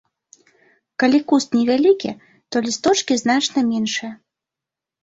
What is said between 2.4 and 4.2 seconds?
то лісточкі значна меншыя.